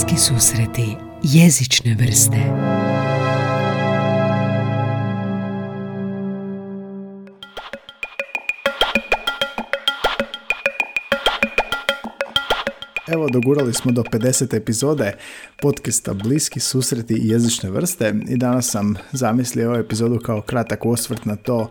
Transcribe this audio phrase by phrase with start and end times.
[0.00, 2.36] Bliski susreti jezične vrste
[13.08, 14.56] Evo, dogurali smo do 50.
[14.56, 15.12] epizode
[15.62, 21.24] podcasta Bliski susreti i jezične vrste i danas sam zamislio ovu epizodu kao kratak osvrt
[21.24, 21.70] na to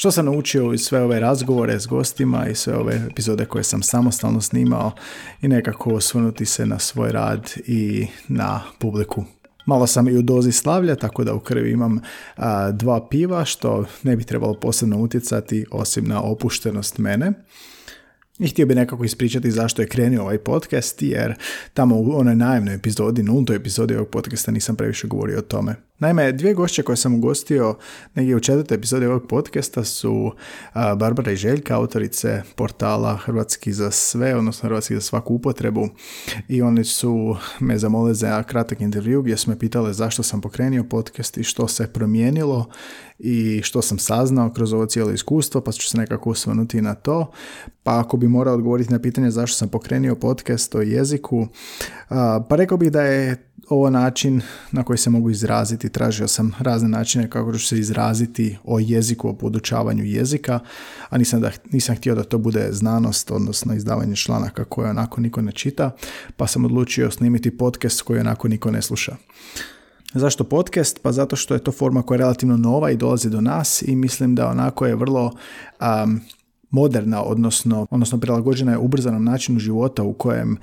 [0.00, 3.82] što sam naučio iz sve ove razgovore s gostima i sve ove epizode koje sam
[3.82, 4.92] samostalno snimao
[5.42, 9.24] i nekako osvrnuti se na svoj rad i na publiku.
[9.66, 12.00] Malo sam i u dozi slavlja, tako da u krvi imam
[12.72, 17.32] dva piva, što ne bi trebalo posebno utjecati osim na opuštenost mene.
[18.38, 21.34] I htio bi nekako ispričati zašto je krenio ovaj podcast, jer
[21.74, 25.89] tamo u onoj najemnoj epizodi, nultoj epizodi ovog podcasta nisam previše govorio o tome.
[26.00, 27.76] Naime, dvije gošće koje sam ugostio
[28.14, 30.32] negdje u četvrtoj epizodi ovog podcasta su
[30.96, 35.88] Barbara i Željka, autorice portala Hrvatski za sve, odnosno Hrvatski za svaku upotrebu.
[36.48, 40.84] I oni su me zamolili za kratak intervju gdje su me pitale zašto sam pokrenio
[40.84, 42.66] podcast i što se promijenilo
[43.18, 47.30] i što sam saznao kroz ovo cijelo iskustvo, pa ću se nekako osvrnuti na to.
[47.82, 51.46] Pa ako bi morao odgovoriti na pitanje zašto sam pokrenio podcast o jeziku,
[52.48, 54.40] pa rekao bih da je ovo način
[54.72, 55.88] na koji se mogu izraziti.
[55.88, 60.60] Tražio sam razne načine kako ću se izraziti o jeziku, o podučavanju jezika,
[61.08, 65.42] a nisam, da, nisam htio da to bude znanost, odnosno izdavanje članaka koje onako niko
[65.42, 65.90] ne čita,
[66.36, 69.16] pa sam odlučio snimiti podcast koji onako niko ne sluša.
[70.14, 70.98] Zašto podcast?
[71.02, 73.96] Pa zato što je to forma koja je relativno nova i dolazi do nas i
[73.96, 75.32] mislim da onako je vrlo
[76.70, 80.58] moderna, odnosno, odnosno prilagođena je ubrzanom načinu života u kojem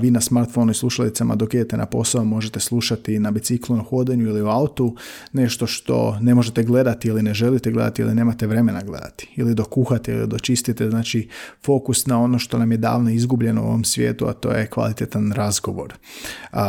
[0.00, 4.26] vi na smartphonu i slušalicama dok idete na posao možete slušati na biciklu, na hodanju
[4.26, 4.96] ili u autu
[5.32, 9.68] nešto što ne možete gledati ili ne želite gledati ili nemate vremena gledati ili dok
[9.68, 11.28] kuhate ili dok čistite, znači
[11.64, 15.32] fokus na ono što nam je davno izgubljeno u ovom svijetu, a to je kvalitetan
[15.32, 15.94] razgovor.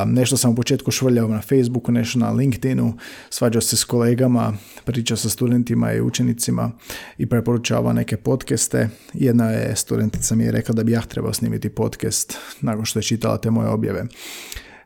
[0.06, 2.94] nešto sam u početku švrljao na Facebooku, nešto na LinkedInu,
[3.30, 4.53] svađao se s kolegama,
[4.86, 6.72] pričao sa studentima i učenicima
[7.18, 8.89] i preporučavao neke podcast podcaste.
[9.13, 13.03] Jedna je studentica mi je rekla da bi ja trebao snimiti podcast nakon što je
[13.03, 14.05] čitala te moje objave.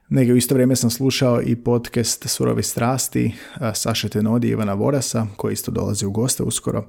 [0.09, 3.33] Negdje u isto vrijeme sam slušao i podcast Surovi strasti
[3.73, 6.87] Saše Tenodi i Ivana Vorasa, koji isto dolazi u goste uskoro.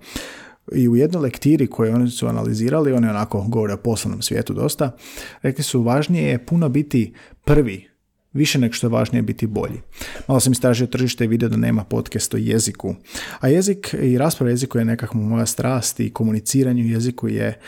[0.72, 4.96] I u jednoj lektiri koju oni su analizirali, oni onako govore o poslovnom svijetu dosta,
[5.42, 7.14] rekli su važnije je puno biti
[7.44, 7.91] prvi
[8.32, 9.80] Više nego što je važnije biti bolji.
[10.28, 12.94] Malo sam istražio tržište i vidio da nema podcast o jeziku.
[13.40, 17.60] A jezik i rasprava jeziku je nekakva moja strast i komuniciranje u jeziku je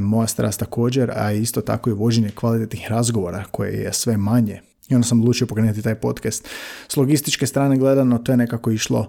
[0.00, 4.60] moja strast također, a isto tako i vođenje kvalitetnih razgovora koje je sve manje.
[4.88, 6.48] I onda sam odlučio pokrenuti taj podcast.
[6.88, 9.08] S logističke strane gledano to je nekako išlo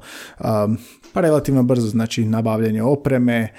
[1.14, 3.54] pa relativno brzo, znači nabavljanje opreme,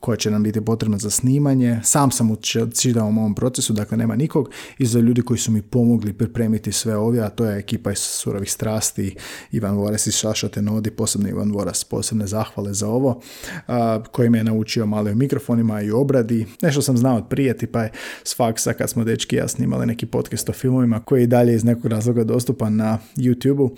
[0.00, 1.80] koja će nam biti potrebna za snimanje.
[1.84, 2.36] Sam sam u
[3.18, 4.50] ovom procesu, dakle nema nikog.
[4.78, 7.98] I za ljudi koji su mi pomogli pripremiti sve ovdje, a to je ekipa iz
[7.98, 9.16] Surovih strasti,
[9.52, 13.20] Ivan Voras iz Šašate Nodi, posebno Ivan Voras, posebne zahvale za ovo,
[13.66, 16.46] a, koji me je naučio malo o mikrofonima i obradi.
[16.62, 17.92] Nešto sam znao od prijeti, pa je
[18.24, 21.64] s faksa kad smo dečki ja snimali neki podcast o filmovima koji je dalje iz
[21.64, 23.76] nekog razloga dostupan na YouTube-u.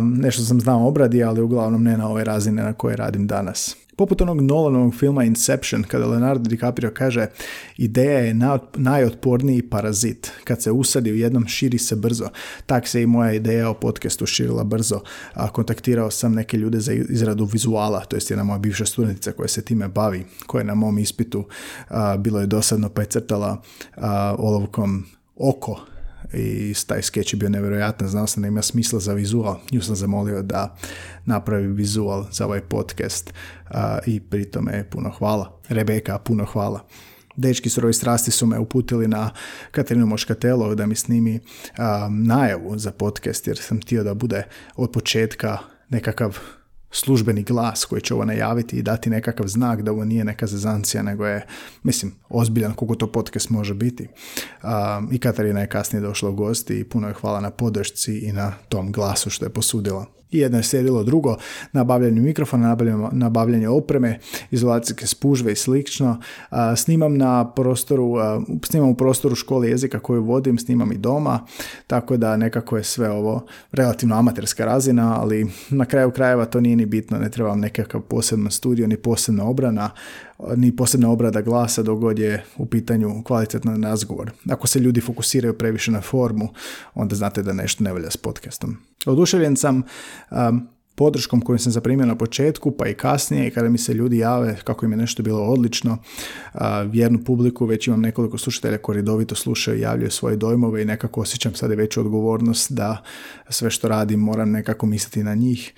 [0.00, 3.81] nešto sam znao obradi, ali uglavnom ne na ove razine na koje radim danas.
[3.96, 7.26] Poput onog Nolanovog filma Inception, kada Leonardo DiCaprio kaže
[7.76, 8.36] ideja je
[8.76, 10.30] najotporniji parazit.
[10.44, 12.28] Kad se usadi u jednom, širi se brzo.
[12.66, 15.00] Tak se i moja ideja o podcastu širila brzo.
[15.34, 19.48] A, kontaktirao sam neke ljude za izradu vizuala, to jest jedna moja bivša studentica koja
[19.48, 21.44] se time bavi, koja je na mom ispitu
[22.18, 23.62] bilo je dosadno pa je crtala
[24.38, 25.04] olovkom
[25.36, 25.91] oko
[26.34, 29.56] i taj skeč je bio nevjerojatan, znao sam da ima smisla za vizual.
[29.72, 30.76] Nju sam zamolio da
[31.24, 33.32] napravi vizual za ovaj podcast
[34.06, 35.60] i pri tome puno hvala.
[35.68, 36.86] Rebeka, puno hvala.
[37.36, 39.30] Dečki surovi strasti su me uputili na
[39.70, 41.40] Katarinu Moškatelo da mi snimi
[42.10, 44.44] najavu za podcast jer sam htio da bude
[44.76, 46.38] od početka nekakav
[46.92, 51.02] službeni glas koji će ovo najaviti i dati nekakav znak da ovo nije neka zezancija,
[51.02, 51.46] nego je,
[51.82, 54.08] mislim, ozbiljan koliko to podcast može biti.
[55.12, 58.52] I Katarina je kasnije došla u gosti i puno je hvala na podršci i na
[58.68, 61.36] tom glasu što je posudila jedno je sjedilo drugo,
[61.72, 62.76] nabavljanje mikrofona,
[63.12, 64.18] nabavljanje opreme,
[64.50, 66.20] izolacijske spužve i slično.
[66.76, 68.14] Snimam na prostoru,
[68.64, 71.46] snimam u prostoru škole jezika koju vodim, snimam i doma,
[71.86, 76.76] tako da nekako je sve ovo relativno amaterska razina, ali na kraju krajeva to nije
[76.76, 79.90] ni bitno, ne trebam nekakav poseban studio, ni posebna obrana,
[80.56, 84.30] ni posebna obrada glasa dok god je u pitanju kvalitetan razgovor.
[84.50, 86.48] Ako se ljudi fokusiraju previše na formu,
[86.94, 88.76] onda znate da nešto ne valja s podcastom.
[89.06, 89.82] Oduševljen sam
[90.30, 94.58] um, podrškom koju sam zaprimio na početku, pa i kasnije, kada mi se ljudi jave
[94.64, 95.98] kako im je nešto bilo odlično,
[96.86, 101.20] vjernu publiku, već imam nekoliko slušatelja koji redovito slušaju i javljaju svoje dojmove i nekako
[101.20, 103.02] osjećam sada veću odgovornost da
[103.48, 105.72] sve što radim moram nekako misliti na njih,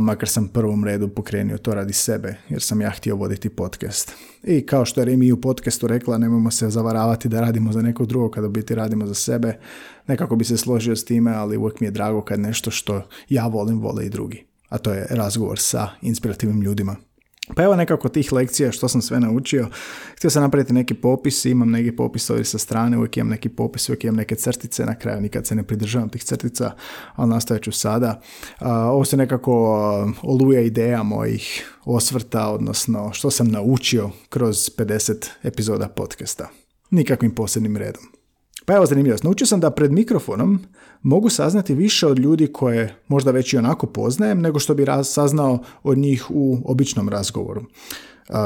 [0.00, 4.12] makar sam prvom redu pokrenio to radi sebe, jer sam ja htio voditi podcast.
[4.44, 8.06] I kao što je Remi u podcastu rekla, nemojmo se zavaravati da radimo za nekog
[8.06, 9.58] drugog kada biti radimo za sebe.
[10.06, 13.46] Nekako bi se složio s time, ali uvijek mi je drago kad nešto što ja
[13.46, 14.53] volim, vole i drugi.
[14.74, 16.96] A to je razgovor sa inspirativnim ljudima.
[17.54, 19.68] Pa evo nekako tih lekcija što sam sve naučio.
[20.16, 23.88] Htio sam napraviti neki popis, imam neki popis ovdje sa strane, uvijek imam neki popis,
[23.88, 26.72] uvijek imam neke crtice, na kraju nikad se ne pridržavam tih crtica,
[27.14, 28.20] ali nastavit ću sada.
[28.90, 29.52] ovo se nekako
[30.22, 36.48] oluje ideja mojih osvrta, odnosno što sam naučio kroz 50 epizoda podcasta.
[36.90, 38.02] Nikakvim posebnim redom.
[38.66, 39.24] Pa evo zanimljivost.
[39.24, 40.60] Naučio sam da pred mikrofonom
[41.04, 45.58] mogu saznati više od ljudi koje možda već i onako poznajem nego što bi saznao
[45.82, 47.62] od njih u običnom razgovoru.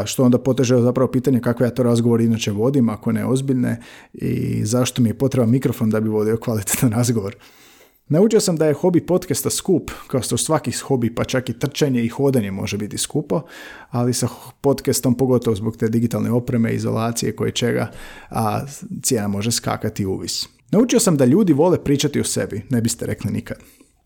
[0.04, 3.82] Što onda poteže zapravo pitanje kakve ja to razgovor inače vodim, ako ne ozbiljne
[4.12, 7.36] i zašto mi je potreban mikrofon da bi vodio kvalitetan razgovor.
[8.08, 12.04] Naučio sam da je hobi podcasta skup, kao što svaki hobi, pa čak i trčanje
[12.04, 13.40] i hodanje može biti skupo,
[13.90, 14.28] ali sa
[14.60, 17.90] podcastom, pogotovo zbog te digitalne opreme, izolacije, koje čega,
[18.30, 18.60] a
[19.02, 20.57] cijena može skakati uvis.
[20.70, 23.58] Naučio sam da ljudi vole pričati o sebi, ne biste rekli nikad.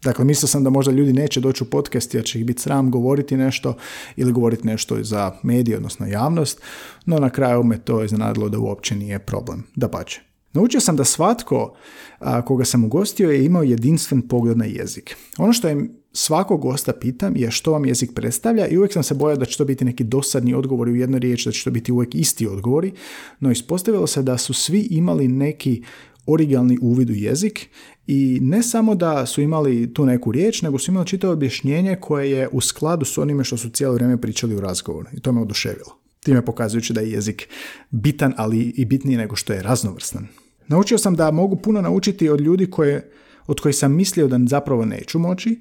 [0.03, 2.91] Dakle, mislio sam da možda ljudi neće doći u podcast jer će ih biti sram
[2.91, 3.77] govoriti nešto
[4.17, 6.61] ili govoriti nešto za medije, odnosno javnost,
[7.07, 9.63] no na kraju me to iznenadilo da uopće nije problem.
[9.77, 10.21] Da pače.
[10.53, 11.75] Naučio sam da svatko
[12.19, 15.17] a, koga sam ugostio je imao jedinstven pogled na jezik.
[15.39, 19.15] Ono što je svakog gosta pitam je što vam jezik predstavlja i uvijek sam se
[19.15, 21.93] bojao da će to biti neki dosadni odgovori u jednoj riječi, da će to biti
[21.93, 22.93] uvijek isti odgovori,
[23.41, 25.83] no ispostavilo se da su svi imali neki
[26.27, 27.69] originalni uvid u jezik
[28.07, 32.31] i ne samo da su imali tu neku riječ, nego su imali čitavo objašnjenje koje
[32.31, 35.41] je u skladu s onime što su cijelo vrijeme pričali u razgovoru i to me
[35.41, 35.99] oduševilo.
[36.21, 37.49] Time pokazujući da je jezik
[37.91, 40.27] bitan, ali i bitniji nego što je raznovrstan.
[40.69, 43.11] Naučio sam da mogu puno naučiti od ljudi koje,
[43.47, 45.61] od kojih sam mislio da zapravo neću moći,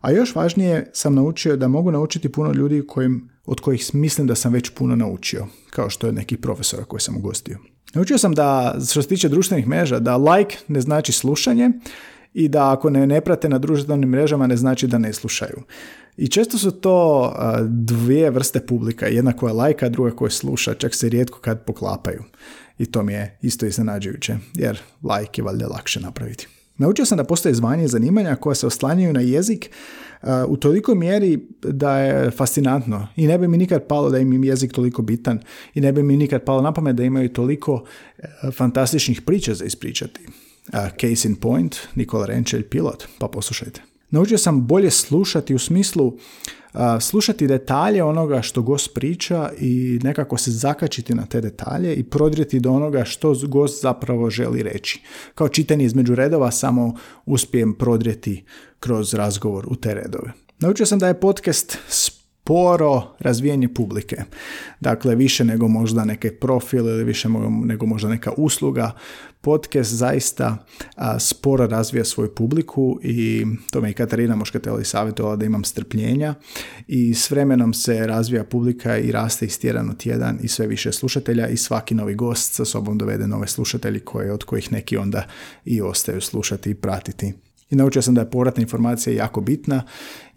[0.00, 4.34] a još važnije sam naučio da mogu naučiti puno ljudi kojim, od kojih mislim da
[4.34, 7.58] sam već puno naučio, kao što je neki profesora koji sam ugostio.
[7.94, 11.70] Naučio sam da, što se tiče društvenih mreža, da like ne znači slušanje
[12.34, 15.62] i da ako ne, ne prate na društvenim mrežama ne znači da ne slušaju.
[16.16, 17.32] I često su to
[17.68, 22.24] dvije vrste publika, jedna koja lajka, druga koja sluša, čak se rijetko kad poklapaju.
[22.78, 26.48] I to mi je isto iznenađujuće, jer like je valjda lakše napraviti.
[26.78, 29.70] Naučio sam da postoje zvanje zanimanja koja se oslanjaju na jezik
[30.48, 34.72] u toliko mjeri da je fascinantno i ne bi mi nikad palo da im jezik
[34.72, 35.40] toliko bitan
[35.74, 37.84] i ne bi mi nikad palo na pamet da imaju toliko
[38.18, 40.20] e, fantastičnih priča za ispričati.
[40.72, 43.82] Case in point, Nikola Renčelj, pilot, pa poslušajte.
[44.10, 46.18] Naučio sam bolje slušati u smislu
[47.00, 52.60] slušati detalje onoga što gost priča i nekako se zakačiti na te detalje i prodrijeti
[52.60, 55.02] do onoga što gost zapravo želi reći.
[55.34, 56.94] Kao čitanje između redova samo
[57.26, 58.44] uspijem prodrijeti
[58.80, 60.32] kroz razgovor u te redove.
[60.58, 61.78] Naučio sam da je podcast
[62.42, 64.16] sporo razvijanje publike.
[64.80, 67.28] Dakle, više nego možda neke profil ili više
[67.64, 68.90] nego možda neka usluga.
[69.40, 70.66] Podcast zaista
[70.96, 76.34] a, sporo razvija svoju publiku i to me i Katarina Moškateli savjetovala da imam strpljenja
[76.88, 80.92] i s vremenom se razvija publika i raste iz tjedan u tjedan i sve više
[80.92, 85.26] slušatelja i svaki novi gost sa sobom dovede nove slušatelji koje, od kojih neki onda
[85.64, 87.32] i ostaju slušati i pratiti
[87.72, 89.82] i naučio sam da je povratna informacija jako bitna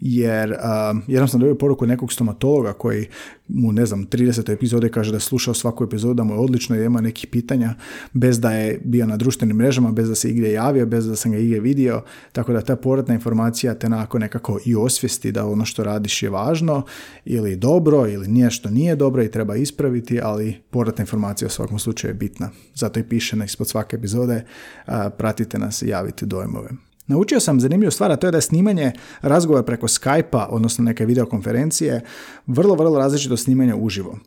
[0.00, 3.06] jer uh, jednom sam dobio poruku nekog stomatologa koji
[3.48, 4.52] mu ne znam 30.
[4.52, 7.74] epizode kaže da je slušao svaku epizodu da mu je odlično i ima nekih pitanja
[8.12, 11.32] bez da je bio na društvenim mrežama, bez da se igdje javio, bez da sam
[11.32, 12.02] ga igdje vidio,
[12.32, 16.30] tako da ta povratna informacija te nakon nekako i osvijesti da ono što radiš je
[16.30, 16.82] važno
[17.24, 21.78] ili dobro ili nije što nije dobro i treba ispraviti, ali povratna informacija u svakom
[21.78, 22.50] slučaju je bitna.
[22.74, 24.44] Zato i piše na ispod svake epizode
[25.18, 26.68] pratite nas i javite dojmove.
[27.06, 31.06] Naučio sam zanimljivu stvar, a to je da je snimanje razgovora preko Skype-a, odnosno neke
[31.06, 32.00] videokonferencije,
[32.46, 34.18] vrlo, vrlo različito snimanja uživo.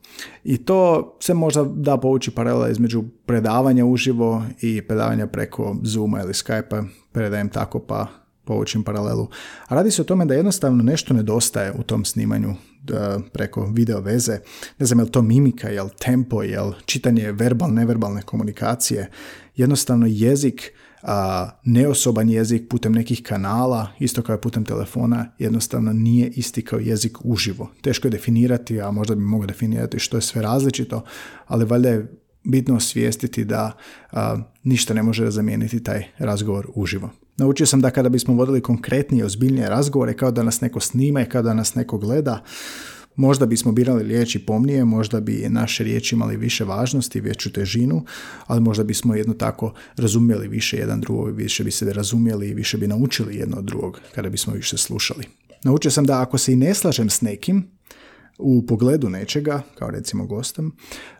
[0.43, 6.33] I to se možda da povući paralela između predavanja uživo i predavanja preko Zooma ili
[6.33, 8.07] Skype-a, predajem tako pa
[8.45, 9.27] povučim paralelu.
[9.67, 12.55] A radi se o tome da jednostavno nešto nedostaje u tom snimanju
[13.33, 14.39] preko video veze.
[14.79, 19.09] Ne znam je li to mimika, je tempo, je li čitanje verbal, neverbalne komunikacije.
[19.55, 20.73] Jednostavno jezik
[21.63, 27.71] neosoban jezik putem nekih kanala, isto kao putem telefona, jednostavno nije isti kao jezik uživo.
[27.81, 31.03] Teško je definirati, a možda bi mogao definirati što je sve različito,
[31.47, 32.11] ali valjda je
[32.43, 33.71] bitno osvijestiti da
[34.63, 37.09] ništa ne može zamijeniti taj razgovor uživo.
[37.37, 41.25] Naučio sam da kada bismo vodili konkretnije, ozbiljnije razgovore, kao da nas neko snima i
[41.25, 42.43] kao da nas neko gleda,
[43.19, 48.05] Možda bismo birali riječi pomnije, možda bi naše riječi imali više važnosti, veću težinu,
[48.47, 52.77] ali možda bismo jedno tako razumjeli više jedan drugog, više bi se razumjeli i više
[52.77, 55.25] bi naučili jedno od drugog kada bismo više slušali.
[55.63, 57.71] Naučio sam da ako se i ne slažem s nekim,
[58.37, 60.75] u pogledu nečega, kao recimo gostom,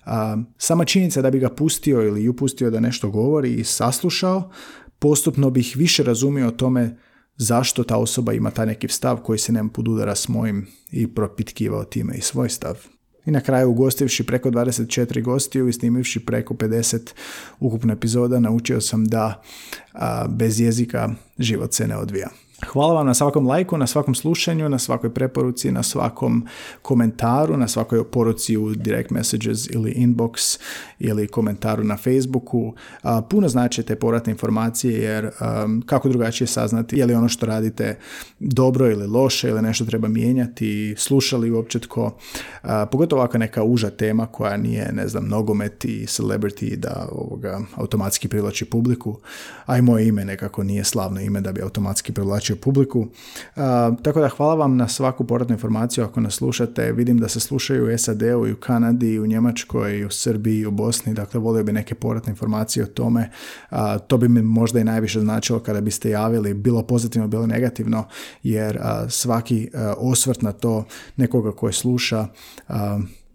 [0.06, 4.52] a, sama činjenica da bi ga pustio ili ju pustio da nešto govori i saslušao,
[5.00, 6.98] postupno bih više razumio o tome
[7.40, 11.84] zašto ta osoba ima taj neki stav koji se nema podudara s mojim i propitkivao
[11.84, 12.78] time i svoj stav.
[13.26, 17.00] I na kraju ugostivši preko 24 gostiju i snimivši preko 50
[17.60, 19.42] ukupno epizoda naučio sam da
[20.30, 22.30] bez jezika život se ne odvija.
[22.68, 26.48] Hvala vam na svakom lajku, na svakom slušanju, na svakoj preporuci, na svakom
[26.82, 30.60] komentaru, na svakoj poruci u direct messages ili inbox
[31.00, 32.74] ili komentaru na Facebooku.
[33.30, 35.30] Puno znači te povratne informacije jer
[35.86, 38.00] kako drugačije saznati je li ono što radite
[38.40, 42.18] dobro ili loše ili nešto treba mijenjati, slušali uopće tko.
[42.92, 48.28] Pogotovo ovakva neka uža tema koja nije, ne znam, nogomet i celebrity da ovoga automatski
[48.28, 49.20] privlači publiku,
[49.66, 53.08] a i moje ime nekako nije slavno ime da bi automatski privlačio publiku.
[54.04, 56.92] tako da hvala vam na svaku povratnu informaciju ako nas slušate.
[56.92, 60.66] Vidim da se slušaju u SAD-u i u Kanadi, u Njemačkoj, i u Srbiji, i
[60.66, 61.14] u Bosni.
[61.14, 63.30] Dakle, volio bi neke povratne informacije o tome.
[64.08, 68.08] to bi mi možda i najviše značilo kada biste javili, bilo pozitivno, bilo negativno,
[68.44, 68.80] jer
[69.10, 70.86] svaki osvrt na to
[71.18, 72.28] nekoga koje sluša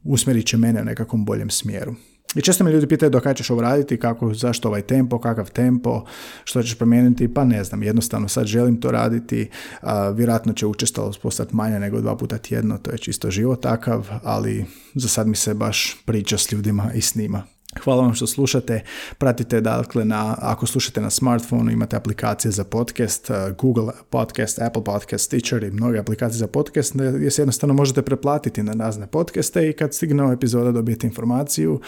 [0.04, 1.94] usmjerit će mene u nekakvom boljem smjeru.
[2.34, 5.50] I često me ljudi pitaju do kada ćeš ovo raditi, kako, zašto ovaj tempo, kakav
[5.50, 6.04] tempo,
[6.44, 9.50] što ćeš promijeniti, pa ne znam, jednostavno sad želim to raditi,
[9.80, 14.08] a, vjerojatno će učestalost postati manja nego dva puta tjedno, to je čisto život takav,
[14.22, 14.64] ali
[14.94, 17.53] za sad mi se baš priča s ljudima i snima.
[17.82, 18.82] Hvala vam što slušate.
[19.18, 24.84] Pratite dakle na, ako slušate na smartphonu imate aplikacije za podcast, uh, Google Podcast, Apple
[24.84, 29.68] Podcast, Stitcher i mnoge aplikacije za podcast gdje se jednostavno možete preplatiti na razne podcaste
[29.68, 31.80] i kad stigne epizoda dobijete informaciju, uh,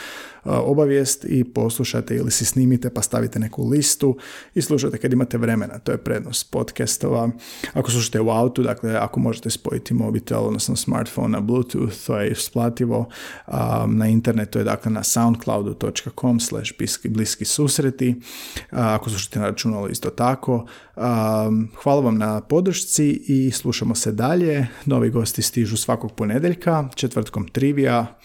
[0.44, 4.16] obavijest i poslušate ili si snimite pa stavite neku listu
[4.54, 5.78] i slušate kad imate vremena.
[5.78, 7.30] To je prednost podcastova.
[7.72, 12.30] Ako slušate u autu, dakle ako možete spojiti mobitel, odnosno smartphone na Bluetooth, to je
[12.30, 13.08] isplativo.
[13.46, 16.72] Um, na internetu je dakle na Soundcloudu facebook.com slash
[17.04, 18.14] bliski susreti.
[18.70, 20.66] Ako slušate na računalu isto tako.
[21.82, 24.66] Hvala vam na podršci i slušamo se dalje.
[24.84, 28.18] Novi gosti stižu svakog ponedjeljka, četvrtkom trivija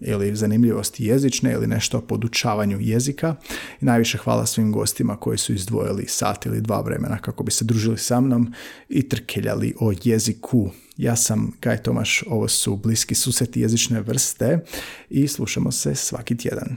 [0.00, 3.34] ili zanimljivosti jezične ili nešto o podučavanju jezika.
[3.80, 7.64] I najviše hvala svim gostima koji su izdvojili sat ili dva vremena kako bi se
[7.64, 8.54] družili sa mnom
[8.88, 10.70] i trkeljali o jeziku.
[10.96, 14.58] Ja sam Gaj Tomaš, ovo su bliski susreti jezične vrste
[15.10, 16.76] i slušamo se svaki tjedan.